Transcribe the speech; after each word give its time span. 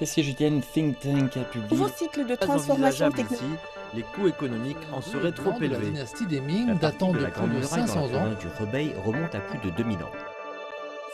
Et 0.00 0.06
si 0.06 0.22
Julienne 0.22 0.60
Think 0.60 0.98
Tank 1.00 1.36
a 1.36 1.44
publié 1.44 1.70
Nouveau 1.70 1.88
cycle 1.88 2.26
de 2.26 2.34
transformation 2.34 3.10
technologique. 3.10 3.58
les 3.94 4.02
coûts 4.02 4.28
économiques 4.28 4.76
en 4.92 5.00
seraient 5.00 5.32
trop 5.32 5.52
La 5.58 5.64
élevés. 5.66 5.86
dynastie 5.90 6.26
des 6.26 6.40
Ming 6.40 6.78
datant 6.78 7.12
de 7.12 7.18
plus 7.24 7.48
de 7.60 7.62
500 7.62 8.00
ans. 8.14 8.28
du 8.38 8.46
Rebei 8.60 8.94
remonte 9.04 9.34
à 9.34 9.40
plus 9.40 9.58
de 9.58 9.74
2000 9.74 9.96
ans. 9.98 10.10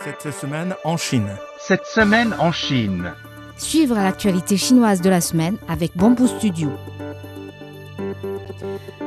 Cette 0.02 0.32
semaine 0.34 0.74
en 0.84 0.96
Chine. 0.96 1.28
Cette 1.60 1.86
semaine 1.86 2.34
en 2.40 2.50
Chine. 2.50 3.12
Suivre 3.56 3.94
l'actualité 3.94 4.56
chinoise 4.56 5.00
de 5.00 5.10
la 5.10 5.20
semaine 5.20 5.56
avec 5.68 5.96
Bamboo 5.96 6.26
Studio. 6.26 6.70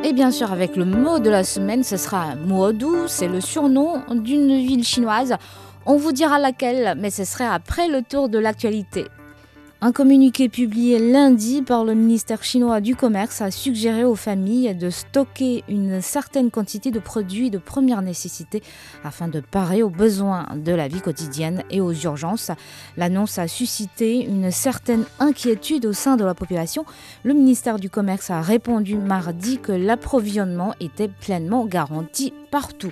Et 0.05 0.14
bien 0.14 0.32
sûr, 0.32 0.54
avec 0.54 0.78
le 0.78 0.86
mot 0.86 1.20
de 1.20 1.30
la 1.30 1.44
semaine, 1.44 1.84
ce 1.84 1.98
sera 1.98 2.36
Muodu, 2.36 3.07
c'est 3.07 3.28
le 3.28 3.42
surnom 3.42 4.04
d'une 4.12 4.55
ville 4.66 4.86
chinoise. 4.86 5.34
On 5.86 5.98
vous 5.98 6.14
dira 6.14 6.39
laquelle, 6.39 6.96
mais 6.98 7.10
ce 7.10 7.26
serait 7.26 7.46
après 7.48 7.89
le 7.89 8.02
tour 8.04 8.30
de 8.30 8.38
l'actualité. 8.39 9.05
Un 9.82 9.92
communiqué 9.92 10.48
publié 10.48 10.99
lundi 10.99 11.62
par 11.62 11.84
le 11.84 11.94
ministère 11.94 12.44
chinois 12.44 12.80
du 12.80 12.95
Commerce 12.95 13.41
a 13.41 13.52
suggéré 13.52 14.05
aux 14.05 14.16
familles 14.16 14.73
de 14.73 14.90
stocker 14.90 15.66
une 15.68 16.02
certaine 16.02 16.49
quantité 16.49 16.91
de 16.91 16.99
produits 16.99 17.49
de 17.49 17.58
première 17.58 18.02
nécessité 18.02 18.63
afin 19.04 19.27
de 19.27 19.41
parer 19.41 19.84
aux 19.84 19.90
besoins 19.90 20.48
de 20.55 20.72
la 20.72 20.88
vie 20.88 21.02
quotidienne 21.02 21.62
et 21.70 21.82
aux 21.82 21.91
urgences. 21.91 22.52
L'annonce 22.96 23.38
a 23.38 23.49
suscité 23.49 24.23
une 24.23 24.49
certaine 24.49 25.04
inquiétude 25.20 25.85
au 25.85 25.94
sein 25.94 26.16
de 26.16 26.23
la 26.23 26.34
population. 26.34 26.85
Le 27.23 27.34
ministère 27.34 27.77
du 27.77 27.90
Commerce 27.90 28.32
a 28.32 28.41
répondu 28.41 28.96
mardi 28.96 29.60
que 29.60 29.73
l'approvisionnement 29.73 30.73
était 30.80 31.10
pleinement 31.10 31.66
garanti 31.66 32.34
partout. 32.55 32.91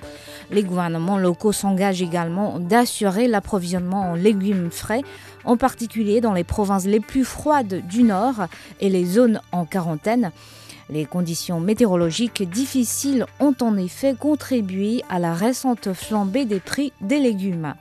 Les 0.50 0.62
gouvernements 0.62 1.16
locaux 1.16 1.52
s'engagent 1.52 2.02
également 2.02 2.58
d'assurer 2.58 3.28
l'approvisionnement 3.28 4.10
en 4.10 4.14
légumes 4.14 4.70
frais, 4.70 5.00
en 5.46 5.56
particulier 5.56 6.20
dans 6.20 6.34
les 6.34 6.44
provinces 6.44 6.84
les 6.84 7.00
plus 7.00 7.24
froides 7.24 7.82
du 7.88 8.02
nord 8.02 8.44
et 8.80 8.90
les 8.90 9.06
zones 9.06 9.40
en 9.52 9.64
quarantaine. 9.64 10.32
Les 10.90 11.06
conditions 11.06 11.60
météorologiques 11.60 12.46
difficiles 12.46 13.24
ont 13.40 13.54
en 13.62 13.78
effet 13.78 14.14
contribué 14.14 15.02
à 15.08 15.18
la 15.18 15.32
récente 15.32 15.94
flambée 15.94 16.44
des 16.44 16.60
prix 16.60 16.92
des 17.00 17.18
légumes. 17.18 17.72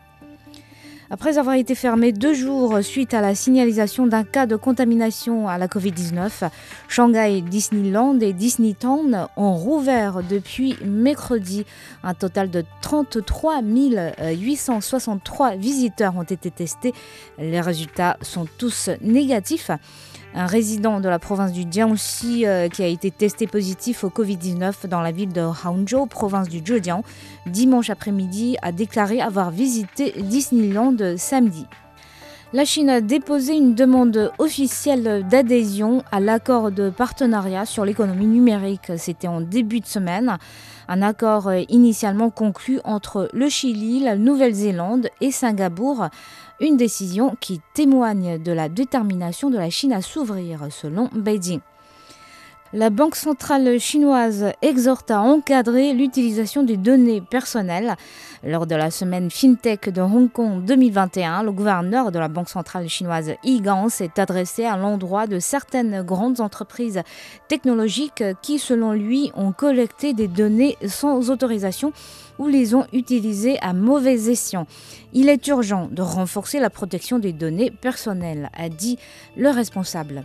Après 1.14 1.38
avoir 1.38 1.58
été 1.58 1.76
fermé 1.76 2.12
deux 2.12 2.34
jours 2.34 2.80
suite 2.82 3.14
à 3.14 3.22
la 3.22 3.36
signalisation 3.36 4.08
d'un 4.08 4.24
cas 4.24 4.48
de 4.48 4.56
contamination 4.56 5.48
à 5.48 5.60
la 5.60 5.68
Covid-19, 5.68 6.50
Shanghai 6.88 7.42
Disneyland 7.42 8.20
et 8.20 8.34
Disneytown 8.34 9.28
ont 9.38 9.54
rouvert 9.54 10.24
depuis 10.28 10.76
mercredi. 10.84 11.68
Un 12.04 12.16
total 12.16 12.50
de 12.50 12.64
33 12.82 13.62
863 13.62 15.56
visiteurs 15.56 16.18
ont 16.18 16.24
été 16.24 16.50
testés. 16.50 16.94
Les 17.38 17.62
résultats 17.62 18.18
sont 18.24 18.48
tous 18.58 18.90
négatifs. 19.00 19.70
Un 20.36 20.48
résident 20.48 21.00
de 21.00 21.08
la 21.08 21.20
province 21.20 21.52
du 21.52 21.64
Jiangxi 21.70 22.48
euh, 22.48 22.68
qui 22.68 22.82
a 22.82 22.88
été 22.88 23.12
testé 23.12 23.46
positif 23.46 24.04
au 24.04 24.10
Covid-19 24.10 24.88
dans 24.88 25.02
la 25.02 25.12
ville 25.12 25.32
de 25.32 25.42
Hangzhou, 25.42 26.08
province 26.08 26.50
du 26.50 26.60
Zhejiang, 26.66 27.04
dimanche 27.46 27.92
après-midi, 27.92 28.58
a 28.64 28.72
déclaré 28.72 29.22
avoir 29.22 29.52
visité 29.52 30.14
Disneyland 30.18 30.98
samedi. 31.18 31.68
La 32.56 32.66
Chine 32.66 32.92
a 32.92 33.02
déposé 33.02 33.56
une 33.56 33.74
demande 33.74 34.32
officielle 34.38 35.26
d'adhésion 35.28 36.04
à 36.12 36.20
l'accord 36.20 36.72
de 36.72 36.92
partenariat 36.92 37.66
sur 37.66 37.84
l'économie 37.84 38.28
numérique. 38.28 38.92
C'était 38.98 39.28
en 39.28 39.42
début 39.42 39.80
de 39.80 39.88
semaine. 39.88 40.38
Un 40.88 41.02
accord 41.02 41.52
initialement 41.70 42.30
conclu 42.30 42.80
entre 42.84 43.28
le 43.34 43.50
Chili, 43.50 44.02
la 44.02 44.18
Nouvelle-Zélande 44.18 45.10
et 45.20 45.32
Singapour. 45.32 46.10
Une 46.60 46.78
décision 46.78 47.36
qui 47.40 47.60
témoigne 47.74 48.38
de 48.38 48.52
la 48.52 48.70
détermination 48.70 49.50
de 49.50 49.58
la 49.58 49.72
Chine 49.72 49.92
à 49.92 50.04
s'ouvrir, 50.04 50.68
selon 50.70 51.10
Beijing. 51.12 51.60
La 52.76 52.90
Banque 52.90 53.16
centrale 53.16 53.80
chinoise 53.80 54.48
exhorte 54.64 55.12
à 55.12 55.22
encadrer 55.22 55.94
l'utilisation 55.94 56.64
des 56.64 56.76
données 56.76 57.22
personnelles. 57.22 57.96
Lors 58.44 58.66
de 58.66 58.74
la 58.74 58.90
semaine 58.90 59.30
FinTech 59.30 59.90
de 59.90 60.02
Hong 60.02 60.32
Kong 60.32 60.66
2021, 60.66 61.44
le 61.44 61.52
gouverneur 61.52 62.12
de 62.12 62.18
la 62.18 62.30
Banque 62.30 62.50
centrale 62.50 62.90
chinoise 62.90 63.34
Yi 63.44 63.62
Gang 63.62 63.90
s'est 63.90 64.20
adressé 64.20 64.66
à 64.66 64.76
l'endroit 64.76 65.28
de 65.28 65.38
certaines 65.38 66.02
grandes 66.02 66.42
entreprises 66.42 67.04
technologiques 67.48 68.24
qui, 68.42 68.58
selon 68.58 68.94
lui, 68.94 69.32
ont 69.36 69.52
collecté 69.52 70.16
des 70.16 70.28
données 70.28 70.76
sans 70.88 71.30
autorisation 71.30 71.94
ou 72.40 72.48
les 72.48 72.74
ont 72.74 72.88
utilisées 72.92 73.60
à 73.60 73.74
mauvais 73.74 74.32
escient. 74.32 74.66
Il 75.14 75.30
est 75.30 75.46
urgent 75.46 75.90
de 75.92 76.02
renforcer 76.02 76.60
la 76.60 76.72
protection 76.72 77.20
des 77.20 77.34
données 77.34 77.70
personnelles, 77.70 78.50
a 78.58 78.68
dit 78.68 78.98
le 79.38 79.52
responsable. 79.52 80.24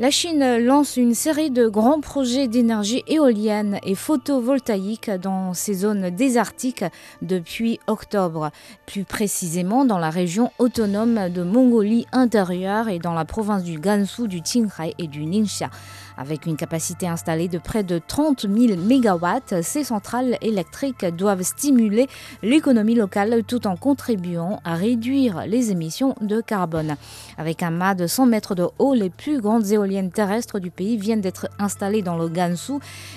La 0.00 0.12
Chine 0.12 0.58
lance 0.58 0.96
une 0.96 1.12
série 1.12 1.50
de 1.50 1.66
grands 1.66 2.00
projets 2.00 2.46
d'énergie 2.46 3.02
éolienne 3.08 3.80
et 3.82 3.96
photovoltaïque 3.96 5.10
dans 5.10 5.54
ces 5.54 5.74
zones 5.74 6.10
désertiques 6.10 6.84
depuis 7.20 7.80
octobre, 7.88 8.52
plus 8.86 9.02
précisément 9.02 9.84
dans 9.84 9.98
la 9.98 10.10
région 10.10 10.52
autonome 10.60 11.30
de 11.30 11.42
Mongolie 11.42 12.06
intérieure 12.12 12.88
et 12.88 13.00
dans 13.00 13.12
la 13.12 13.24
province 13.24 13.64
du 13.64 13.80
Gansu, 13.80 14.28
du 14.28 14.40
Qinghai 14.40 14.94
et 14.98 15.08
du 15.08 15.26
Ningxia. 15.26 15.68
Avec 16.16 16.46
une 16.46 16.56
capacité 16.56 17.08
installée 17.08 17.48
de 17.48 17.58
près 17.58 17.82
de 17.82 18.00
30 18.04 18.42
000 18.42 18.76
MW, 18.76 19.62
ces 19.62 19.82
centrales 19.84 20.36
électriques 20.42 21.06
doivent 21.06 21.42
stimuler 21.42 22.08
l'économie 22.42 22.96
locale 22.96 23.42
tout 23.44 23.66
en 23.66 23.76
contribuant 23.76 24.60
à 24.64 24.74
réduire 24.74 25.44
les 25.46 25.72
émissions 25.72 26.14
de 26.20 26.40
carbone. 26.40 26.96
Avec 27.36 27.64
un 27.64 27.70
mât 27.70 27.94
de 27.94 28.06
100 28.06 28.26
mètres 28.26 28.54
de 28.56 28.66
haut, 28.78 28.94
les 28.94 29.10
plus 29.10 29.40
grandes 29.40 29.66
éoliennes 29.70 29.87
terrestres 30.12 30.58
du 30.58 30.70
pays 30.70 30.96
viennent 30.96 31.20
d'être 31.20 31.48
installées 31.58 32.02
dans 32.02 32.16
le 32.16 32.28
Gansu. 32.28 32.74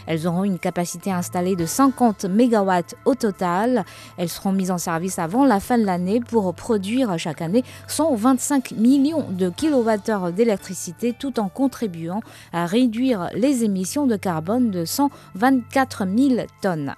Elles 0.07 0.27
auront 0.27 0.43
une 0.43 0.59
capacité 0.59 1.11
installée 1.11 1.55
de 1.55 1.65
50 1.65 2.25
MW 2.25 2.71
au 3.05 3.15
total. 3.15 3.85
Elles 4.17 4.29
seront 4.29 4.51
mises 4.51 4.71
en 4.71 4.77
service 4.77 5.19
avant 5.19 5.45
la 5.45 5.59
fin 5.59 5.77
de 5.77 5.85
l'année 5.85 6.19
pour 6.19 6.53
produire 6.53 7.17
chaque 7.17 7.41
année 7.41 7.63
125 7.87 8.71
millions 8.71 9.25
de 9.29 9.49
kWh 9.49 10.31
d'électricité 10.31 11.13
tout 11.17 11.39
en 11.39 11.49
contribuant 11.49 12.21
à 12.53 12.65
réduire 12.65 13.29
les 13.33 13.63
émissions 13.63 14.07
de 14.07 14.15
carbone 14.15 14.71
de 14.71 14.85
124 14.85 16.05
000 16.05 16.45
tonnes. 16.61 16.93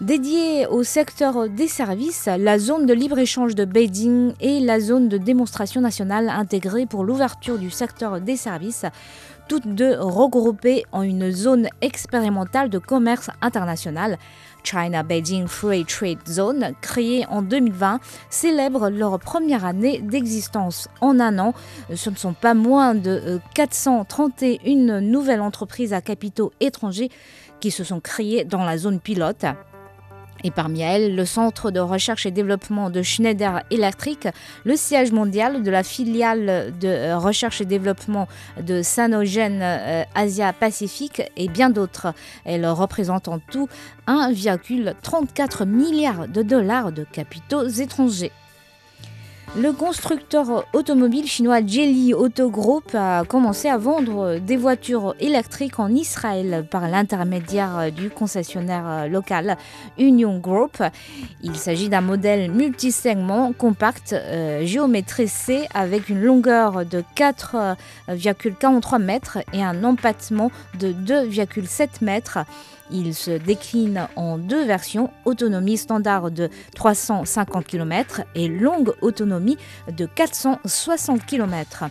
Dédiée 0.00 0.64
au 0.68 0.84
secteur 0.84 1.48
des 1.48 1.66
services, 1.66 2.28
la 2.38 2.60
zone 2.60 2.86
de 2.86 2.94
libre-échange 2.94 3.56
de 3.56 3.64
Beijing 3.64 4.32
et 4.40 4.60
la 4.60 4.78
zone 4.78 5.08
de 5.08 5.18
démonstration 5.18 5.80
nationale 5.80 6.28
intégrée 6.28 6.86
pour 6.86 7.02
l'ouverture 7.02 7.58
du 7.58 7.68
secteur 7.68 8.20
des 8.20 8.36
services, 8.36 8.84
toutes 9.48 9.66
deux 9.66 9.96
regroupées 9.98 10.84
en 10.92 11.02
une 11.02 11.32
zone 11.32 11.68
expérimentale 11.80 12.70
de 12.70 12.78
commerce 12.78 13.30
international. 13.42 14.18
China 14.62 15.02
Beijing 15.02 15.48
Free 15.48 15.84
Trade 15.84 16.28
Zone, 16.28 16.74
créée 16.80 17.26
en 17.28 17.42
2020, 17.42 17.98
célèbre 18.30 18.90
leur 18.90 19.18
première 19.18 19.64
année 19.64 20.00
d'existence. 20.00 20.88
En 21.00 21.18
un 21.18 21.40
an, 21.40 21.54
ce 21.92 22.10
ne 22.10 22.16
sont 22.16 22.34
pas 22.34 22.54
moins 22.54 22.94
de 22.94 23.40
431 23.54 25.00
nouvelles 25.00 25.40
entreprises 25.40 25.92
à 25.92 26.00
capitaux 26.00 26.52
étrangers 26.60 27.10
qui 27.58 27.72
se 27.72 27.82
sont 27.82 27.98
créées 27.98 28.44
dans 28.44 28.64
la 28.64 28.78
zone 28.78 29.00
pilote. 29.00 29.44
Et 30.44 30.50
parmi 30.50 30.80
elles, 30.82 31.16
le 31.16 31.24
centre 31.24 31.70
de 31.70 31.80
recherche 31.80 32.26
et 32.26 32.30
développement 32.30 32.90
de 32.90 33.02
Schneider 33.02 33.62
Electric, 33.70 34.28
le 34.64 34.76
siège 34.76 35.12
mondial 35.12 35.62
de 35.62 35.70
la 35.70 35.82
filiale 35.82 36.72
de 36.78 37.12
recherche 37.14 37.60
et 37.60 37.64
développement 37.64 38.28
de 38.60 38.82
Sanogen 38.82 39.62
Asia 40.14 40.52
Pacifique 40.52 41.22
et 41.36 41.48
bien 41.48 41.70
d'autres. 41.70 42.14
Elle 42.44 42.66
représente 42.66 43.28
en 43.28 43.38
tout 43.38 43.68
1,34 44.06 45.66
milliard 45.66 46.28
de 46.28 46.42
dollars 46.42 46.92
de 46.92 47.04
capitaux 47.04 47.66
étrangers. 47.66 48.32
Le 49.56 49.72
constructeur 49.72 50.66
automobile 50.74 51.26
chinois 51.26 51.64
Geely 51.66 52.12
Auto 52.12 52.50
Group 52.50 52.94
a 52.94 53.24
commencé 53.24 53.68
à 53.68 53.78
vendre 53.78 54.38
des 54.38 54.56
voitures 54.56 55.14
électriques 55.20 55.80
en 55.80 55.88
Israël 55.88 56.66
par 56.70 56.86
l'intermédiaire 56.86 57.90
du 57.90 58.10
concessionnaire 58.10 59.08
local 59.08 59.56
Union 59.98 60.38
Group. 60.38 60.82
Il 61.42 61.56
s'agit 61.56 61.88
d'un 61.88 62.02
modèle 62.02 62.50
multisegment 62.52 63.52
compact 63.52 64.12
euh, 64.12 64.64
géométrie 64.66 65.28
C 65.28 65.66
avec 65.74 66.08
une 66.08 66.20
longueur 66.20 66.84
de 66.84 67.02
4,43 67.16 69.02
mètres 69.02 69.38
et 69.52 69.64
un 69.64 69.82
empattement 69.82 70.50
de 70.78 70.92
2,7 70.92 72.04
mètres. 72.04 72.38
Il 72.90 73.14
se 73.14 73.30
décline 73.30 74.08
en 74.16 74.38
deux 74.38 74.64
versions, 74.64 75.10
autonomie 75.24 75.76
standard 75.76 76.30
de 76.30 76.48
350 76.74 77.64
km 77.64 78.22
et 78.34 78.48
longue 78.48 78.94
autonomie 79.02 79.58
de 79.96 80.06
460 80.06 81.24
km. 81.26 81.84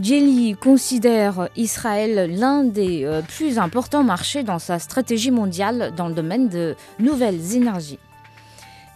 Jelly 0.00 0.54
considère 0.54 1.48
Israël 1.56 2.30
l'un 2.38 2.64
des 2.64 3.04
euh, 3.04 3.20
plus 3.22 3.58
importants 3.58 4.04
marchés 4.04 4.42
dans 4.42 4.58
sa 4.58 4.78
stratégie 4.78 5.30
mondiale 5.30 5.92
dans 5.96 6.08
le 6.08 6.14
domaine 6.14 6.48
de 6.48 6.76
nouvelles 6.98 7.54
énergies. 7.54 7.98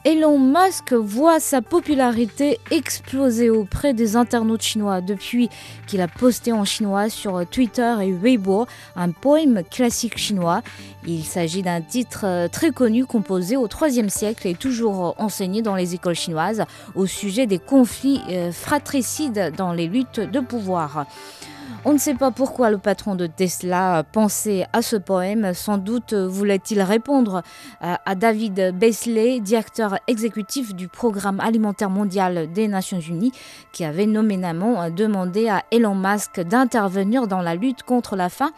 Elon 0.07 0.39
Musk 0.39 0.93
voit 0.93 1.41
sa 1.41 1.63
popularité 1.63 2.61
exploser 2.71 3.51
auprès 3.51 3.93
des 3.93 4.15
internautes 4.15 4.63
chinois 4.63 5.01
depuis 5.01 5.49
qu'il 5.89 6.01
a 6.01 6.07
posté 6.07 6.53
en 6.53 6.65
chinois 6.65 7.11
sur 7.11 7.45
Twitter 7.45 7.93
et 8.03 8.13
Weibo 8.13 8.69
un 8.95 9.11
poème 9.11 9.65
classique 9.69 10.17
chinois. 10.17 10.63
Il 11.09 11.25
s'agit 11.25 11.63
d'un 11.63 11.81
titre 11.81 12.21
euh, 12.23 12.47
très 12.47 12.71
connu 12.71 13.05
composé 13.05 13.57
au 13.57 13.67
IIIe 13.67 14.09
siècle 14.09 14.47
et 14.47 14.55
toujours 14.55 15.17
enseigné 15.19 15.61
dans 15.61 15.75
les 15.75 15.97
écoles 15.97 16.15
chinoises 16.15 16.63
au 16.95 17.07
sujet 17.07 17.49
des 17.49 17.59
conflits 17.59 18.21
euh, 18.31 18.53
fratricides 18.53 19.55
dans 19.57 19.73
les 19.73 19.89
luttes 19.89 20.21
de 20.21 20.39
pouvoir. 20.39 21.07
On 21.89 21.93
ne 21.93 21.99
sait 21.99 22.15
pas 22.15 22.33
pourquoi 22.33 22.69
le 22.69 22.79
patron 22.79 23.15
de 23.15 23.29
Tesla 23.29 24.03
pensait 24.11 24.67
à 24.73 24.83
ce 24.83 24.97
poème. 24.97 25.55
Sans 25.55 25.79
doute 25.79 26.15
voulait-il 26.15 26.83
répondre 26.83 27.43
à 27.81 28.15
David 28.17 28.73
Beasley, 28.75 29.39
directeur 29.39 30.01
exécutif 30.09 30.75
du 30.75 30.89
programme 30.89 31.39
alimentaire 31.39 31.89
mondial 31.89 32.51
des 32.53 32.67
Nations 32.67 32.99
Unies, 32.99 33.31
qui 33.71 33.85
avait 33.85 34.07
nommément 34.07 34.91
demandé 34.91 35.49
à 35.49 35.63
Elon 35.71 35.95
Musk 35.95 36.41
d'intervenir 36.41 37.29
dans 37.29 37.41
la 37.41 37.55
lutte 37.55 37.85
contre 37.85 38.17
la 38.17 38.31
faim 38.31 38.51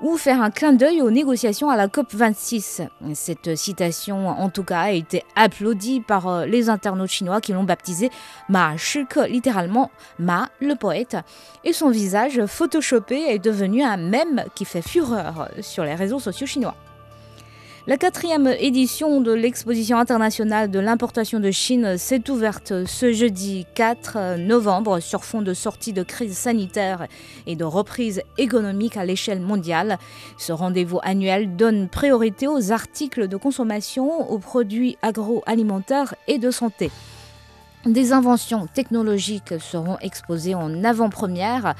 ou 0.00 0.16
faire 0.16 0.42
un 0.42 0.50
clin 0.50 0.72
d'œil 0.72 1.02
aux 1.02 1.10
négociations 1.10 1.70
à 1.70 1.76
la 1.76 1.88
COP26. 1.88 2.88
Cette 3.14 3.56
citation, 3.56 4.28
en 4.28 4.50
tout 4.50 4.64
cas, 4.64 4.80
a 4.80 4.90
été 4.90 5.24
applaudie 5.34 6.00
par 6.00 6.28
euh, 6.28 6.46
les 6.46 6.68
internautes 6.68 7.10
chinois 7.10 7.40
qui 7.40 7.52
l'ont 7.52 7.64
baptisé 7.64 8.10
Ma 8.48 8.76
Shike, 8.76 9.16
littéralement 9.28 9.90
Ma, 10.18 10.48
le 10.60 10.74
poète. 10.74 11.16
Et 11.64 11.72
son 11.72 11.90
visage 11.90 12.44
photoshopé 12.46 13.16
est 13.28 13.38
devenu 13.38 13.82
un 13.82 13.96
mème 13.96 14.44
qui 14.54 14.64
fait 14.64 14.82
fureur 14.82 15.48
sur 15.60 15.84
les 15.84 15.94
réseaux 15.94 16.20
sociaux 16.20 16.46
chinois. 16.46 16.74
La 17.88 17.96
quatrième 17.96 18.48
édition 18.58 19.20
de 19.20 19.30
l'exposition 19.30 19.96
internationale 19.96 20.72
de 20.72 20.80
l'importation 20.80 21.38
de 21.38 21.52
Chine 21.52 21.96
s'est 21.98 22.28
ouverte 22.28 22.84
ce 22.84 23.12
jeudi 23.12 23.64
4 23.76 24.38
novembre 24.38 24.98
sur 24.98 25.22
fond 25.22 25.40
de 25.40 25.54
sortie 25.54 25.92
de 25.92 26.02
crise 26.02 26.36
sanitaire 26.36 27.06
et 27.46 27.54
de 27.54 27.62
reprise 27.62 28.22
économique 28.38 28.96
à 28.96 29.04
l'échelle 29.04 29.38
mondiale. 29.38 29.98
Ce 30.36 30.52
rendez-vous 30.52 30.98
annuel 31.04 31.54
donne 31.54 31.88
priorité 31.88 32.48
aux 32.48 32.72
articles 32.72 33.28
de 33.28 33.36
consommation, 33.36 34.32
aux 34.32 34.40
produits 34.40 34.98
agroalimentaires 35.02 36.16
et 36.26 36.38
de 36.38 36.50
santé. 36.50 36.90
Des 37.86 38.12
inventions 38.12 38.66
technologiques 38.66 39.54
seront 39.60 39.96
exposées 40.00 40.56
en 40.56 40.82
avant-première. 40.82 41.76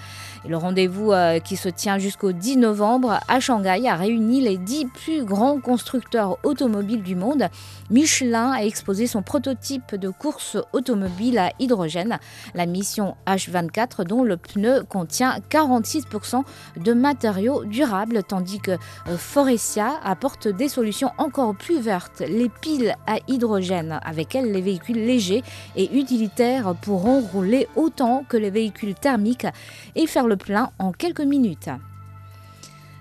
Le 0.48 0.56
rendez-vous 0.56 1.10
euh, 1.10 1.40
qui 1.40 1.56
se 1.56 1.68
tient 1.68 1.98
jusqu'au 1.98 2.30
10 2.30 2.58
novembre 2.58 3.18
à 3.26 3.40
Shanghai 3.40 3.88
a 3.88 3.96
réuni 3.96 4.40
les 4.40 4.56
10 4.56 4.86
plus 4.86 5.24
grands 5.24 5.58
constructeurs 5.58 6.38
automobiles 6.44 7.02
du 7.02 7.16
monde. 7.16 7.48
Michelin 7.90 8.52
a 8.52 8.62
exposé 8.62 9.08
son 9.08 9.22
prototype 9.22 9.96
de 9.96 10.08
course 10.08 10.56
automobile 10.72 11.38
à 11.38 11.50
hydrogène, 11.58 12.20
la 12.54 12.66
mission 12.66 13.16
H24, 13.26 14.04
dont 14.04 14.22
le 14.22 14.36
pneu 14.36 14.84
contient 14.88 15.38
46% 15.50 16.44
de 16.76 16.92
matériaux 16.92 17.64
durables, 17.64 18.22
tandis 18.22 18.60
que 18.60 18.72
euh, 19.08 19.16
Forestia 19.18 19.98
apporte 20.04 20.46
des 20.46 20.68
solutions 20.68 21.10
encore 21.18 21.56
plus 21.56 21.80
vertes, 21.80 22.20
les 22.20 22.48
piles 22.48 22.94
à 23.08 23.16
hydrogène, 23.26 23.98
avec 24.04 24.36
elles 24.36 24.52
les 24.52 24.60
véhicules 24.60 25.04
légers 25.04 25.42
et 25.74 25.95
utilitaires 25.96 26.74
pourront 26.80 27.20
rouler 27.20 27.68
autant 27.76 28.24
que 28.28 28.36
les 28.36 28.50
véhicules 28.50 28.94
thermiques 28.94 29.46
et 29.94 30.06
faire 30.06 30.26
le 30.26 30.36
plein 30.36 30.70
en 30.78 30.92
quelques 30.92 31.20
minutes. 31.20 31.70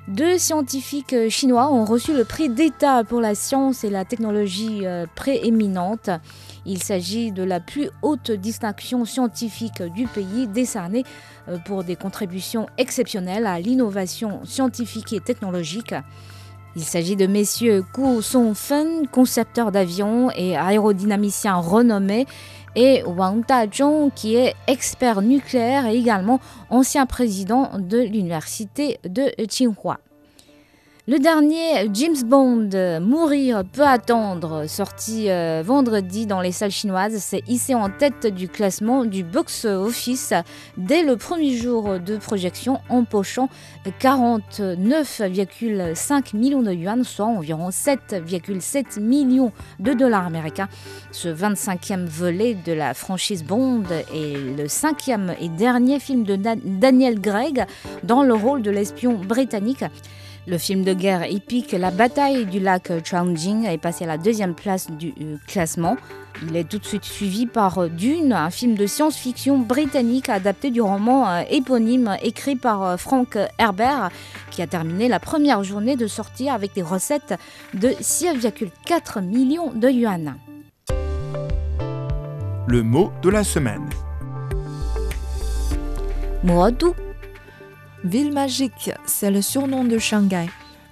Deux 0.07 0.37
scientifiques 0.37 1.15
chinois 1.29 1.71
ont 1.71 1.83
reçu 1.83 2.13
le 2.13 2.25
prix 2.25 2.47
d'État 2.47 3.03
pour 3.03 3.21
la 3.21 3.33
science 3.33 3.83
et 3.83 3.89
la 3.89 4.05
technologie 4.05 4.85
euh, 4.85 5.07
prééminente. 5.15 6.11
Il 6.67 6.83
s'agit 6.83 7.31
de 7.31 7.41
la 7.41 7.59
plus 7.59 7.89
haute 8.03 8.29
distinction 8.29 9.03
scientifique 9.05 9.81
du 9.81 10.05
pays 10.05 10.47
décernée 10.47 11.03
euh, 11.47 11.57
pour 11.65 11.83
des 11.83 11.95
contributions 11.95 12.67
exceptionnelles 12.77 13.47
à 13.47 13.59
l'innovation 13.59 14.45
scientifique 14.45 15.11
et 15.11 15.21
technologique. 15.21 15.95
Il 16.75 16.83
s'agit 16.83 17.15
de 17.15 17.25
messieurs 17.25 17.83
Ku 17.93 18.21
Song-fen, 18.21 19.07
concepteur 19.07 19.71
d'avions 19.71 20.29
et 20.35 20.55
aérodynamicien 20.55 21.55
renommé, 21.55 22.27
et 22.75 23.03
Wang 23.03 23.45
Dazhong, 23.45 24.11
qui 24.13 24.35
est 24.35 24.53
expert 24.67 25.21
nucléaire 25.21 25.85
et 25.85 25.97
également 25.97 26.39
ancien 26.69 27.05
président 27.05 27.71
de 27.77 27.99
l'université 27.99 28.99
de 29.03 29.31
Tsinghua. 29.45 29.99
Le 31.07 31.19
dernier, 31.19 31.87
James 31.93 32.23
Bond, 32.25 32.71
Mourir 32.99 33.61
peut 33.71 33.85
attendre, 33.85 34.65
sorti 34.67 35.29
euh, 35.29 35.61
vendredi 35.63 36.25
dans 36.25 36.41
les 36.41 36.51
salles 36.51 36.71
chinoises, 36.71 37.17
s'est 37.17 37.43
hissé 37.47 37.75
en 37.75 37.91
tête 37.91 38.25
du 38.25 38.49
classement 38.49 39.05
du 39.05 39.23
box-office 39.23 40.33
dès 40.77 41.03
le 41.03 41.15
premier 41.15 41.55
jour 41.55 41.99
de 41.99 42.17
projection, 42.17 42.79
empochant 42.89 43.49
49,5 44.01 46.35
millions 46.35 46.63
de 46.63 46.73
yuan, 46.73 47.03
soit 47.03 47.27
environ 47.27 47.69
7,7 47.69 48.99
millions 48.99 49.51
de 49.79 49.93
dollars 49.93 50.25
américains. 50.25 50.69
Ce 51.11 51.27
25e 51.27 52.07
volet 52.07 52.55
de 52.55 52.73
la 52.73 52.95
franchise 52.95 53.43
Bond 53.43 53.83
est 54.11 54.57
le 54.57 54.67
cinquième 54.67 55.35
et 55.39 55.49
dernier 55.49 55.99
film 55.99 56.23
de 56.23 56.35
Daniel 56.35 57.21
Gregg 57.21 57.63
dans 58.01 58.23
le 58.23 58.33
rôle 58.33 58.63
de 58.63 58.71
l'espion 58.71 59.13
britannique. 59.13 59.83
Le 60.47 60.59
film 60.59 60.83
de 60.83 60.93
guerre 60.93 61.23
épique 61.23 61.71
La 61.71 61.89
bataille 61.89 62.45
du 62.45 62.59
lac 62.59 62.91
Changjing 63.03 63.65
est 63.65 63.79
passé 63.79 64.03
à 64.03 64.07
la 64.07 64.19
deuxième 64.19 64.53
place 64.53 64.91
du 64.91 65.11
euh, 65.19 65.37
classement. 65.47 65.97
Il 66.47 66.55
est 66.55 66.65
tout 66.65 66.77
de 66.77 66.85
suite 66.85 67.03
suivi 67.03 67.47
par 67.47 67.79
euh, 67.79 67.89
Dune, 67.89 68.31
un 68.31 68.51
film 68.51 68.75
de 68.75 68.85
science-fiction 68.85 69.57
britannique 69.57 70.29
adapté 70.29 70.69
du 70.69 70.81
roman 70.81 71.27
euh, 71.27 71.41
éponyme 71.49 72.15
écrit 72.21 72.55
par 72.55 72.99
Frank 72.99 73.39
Herbert, 73.57 74.11
qui 74.51 74.61
a 74.61 74.67
terminé 74.67 75.07
la 75.07 75.19
première 75.19 75.63
journée 75.63 75.95
de 75.95 76.05
sortie 76.05 76.47
avec 76.47 76.75
des 76.75 76.83
recettes 76.83 77.33
de 77.73 77.89
6,4 77.89 79.23
millions 79.23 79.71
de 79.73 79.89
yuan. 79.89 80.35
Le 82.67 82.83
mot 82.83 83.11
de 83.23 83.29
la 83.29 83.43
semaine. 83.43 83.89
Ville 88.05 88.31
magique, 88.31 88.91
c'est 89.07 89.31
le 89.31 89.41
surnom 89.41 89.83
de 89.83 89.97
Shanghai. 89.97 90.45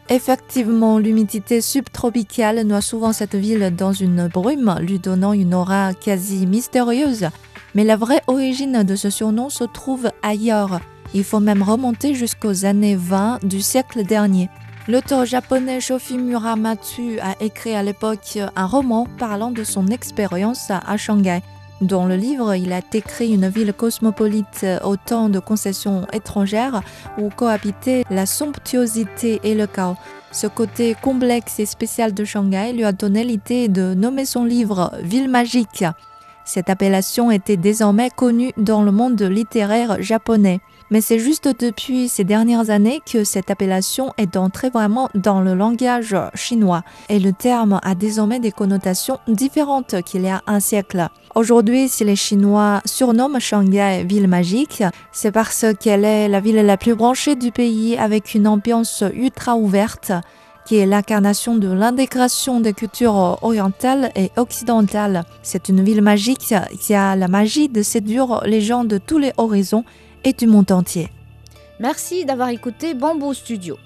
Effectivement, 0.09 0.97
l'humidité 0.97 1.61
subtropicale 1.61 2.65
noie 2.65 2.81
souvent 2.81 3.13
cette 3.13 3.35
ville 3.35 3.71
dans 3.75 3.93
une 3.93 4.27
brume, 4.29 4.75
lui 4.81 4.97
donnant 4.97 5.33
une 5.33 5.53
aura 5.53 5.93
quasi 5.93 6.47
mystérieuse. 6.47 7.29
Mais 7.75 7.83
la 7.83 7.97
vraie 7.97 8.23
origine 8.25 8.81
de 8.81 8.95
ce 8.95 9.11
surnom 9.11 9.51
se 9.51 9.63
trouve 9.63 10.09
ailleurs. 10.23 10.79
Il 11.13 11.23
faut 11.23 11.39
même 11.39 11.61
remonter 11.61 12.15
jusqu'aux 12.15 12.65
années 12.65 12.95
20 12.95 13.45
du 13.45 13.61
siècle 13.61 14.03
dernier. 14.03 14.49
L'auteur 14.87 15.27
japonais 15.27 15.81
Shofi 15.81 16.17
Muramatsu 16.17 17.19
a 17.19 17.35
écrit 17.41 17.75
à 17.75 17.83
l'époque 17.83 18.39
un 18.55 18.65
roman 18.65 19.05
parlant 19.19 19.51
de 19.51 19.63
son 19.63 19.85
expérience 19.85 20.71
à 20.71 20.97
Shanghai. 20.97 21.43
Dans 21.81 22.05
le 22.05 22.15
livre, 22.15 22.55
il 22.55 22.71
a 22.71 22.81
décrit 22.81 23.33
une 23.33 23.49
ville 23.49 23.73
cosmopolite 23.73 24.65
au 24.83 24.95
temps 24.95 25.29
de 25.29 25.39
concessions 25.39 26.07
étrangères 26.13 26.81
où 27.17 27.29
cohabitaient 27.29 28.05
la 28.09 28.25
somptuosité 28.25 29.41
et 29.43 29.55
le 29.55 29.67
chaos. 29.67 29.97
Ce 30.31 30.47
côté 30.47 30.95
complexe 31.01 31.59
et 31.59 31.65
spécial 31.65 32.13
de 32.13 32.25
Shanghai 32.25 32.73
lui 32.73 32.85
a 32.85 32.91
donné 32.91 33.23
l'idée 33.23 33.67
de 33.67 33.93
nommer 33.93 34.25
son 34.25 34.45
livre 34.45 34.91
Ville 35.01 35.29
magique. 35.29 35.85
Cette 36.45 36.69
appellation 36.69 37.31
était 37.31 37.57
désormais 37.57 38.09
connue 38.09 38.51
dans 38.57 38.83
le 38.83 38.91
monde 38.91 39.21
littéraire 39.21 40.01
japonais. 40.01 40.59
Mais 40.93 41.01
c'est 41.01 41.17
juste 41.17 41.49
depuis 41.59 42.07
ces 42.07 42.23
dernières 42.23 42.69
années 42.69 43.01
que 43.11 43.23
cette 43.23 43.49
appellation 43.49 44.13
est 44.19 44.37
entrée 44.37 44.69
vraiment 44.69 45.09
dans 45.15 45.41
le 45.41 45.55
langage 45.55 46.15
chinois 46.35 46.83
et 47.09 47.17
le 47.17 47.33
terme 47.33 47.79
a 47.81 47.95
désormais 47.95 48.39
des 48.39 48.51
connotations 48.51 49.17
différentes 49.27 50.03
qu'il 50.03 50.21
y 50.21 50.29
a 50.29 50.43
un 50.45 50.59
siècle. 50.59 51.07
Aujourd'hui, 51.33 51.89
si 51.89 52.03
les 52.03 52.15
Chinois 52.15 52.79
surnomment 52.85 53.39
Shanghai 53.39 54.05
ville 54.07 54.27
magique, 54.27 54.83
c'est 55.11 55.31
parce 55.31 55.65
qu'elle 55.79 56.05
est 56.05 56.27
la 56.27 56.39
ville 56.39 56.63
la 56.63 56.77
plus 56.77 56.93
branchée 56.93 57.35
du 57.35 57.51
pays 57.51 57.97
avec 57.97 58.35
une 58.35 58.47
ambiance 58.47 59.03
ultra 59.15 59.55
ouverte 59.55 60.11
qui 60.67 60.77
est 60.77 60.85
l'incarnation 60.85 61.55
de 61.55 61.69
l'intégration 61.69 62.59
des 62.59 62.73
cultures 62.73 63.39
orientales 63.41 64.11
et 64.15 64.29
occidentales. 64.37 65.23
C'est 65.41 65.69
une 65.69 65.83
ville 65.83 66.03
magique 66.03 66.53
qui 66.79 66.93
a 66.93 67.15
la 67.15 67.27
magie 67.27 67.67
de 67.67 67.81
séduire 67.81 68.43
les 68.45 68.61
gens 68.61 68.83
de 68.83 68.99
tous 68.99 69.17
les 69.17 69.33
horizons 69.37 69.85
et 70.23 70.33
du 70.33 70.47
monde 70.47 70.71
entier. 70.71 71.09
Merci 71.79 72.25
d'avoir 72.25 72.49
écouté 72.49 72.93
Bamboo 72.93 73.33
Studio. 73.33 73.77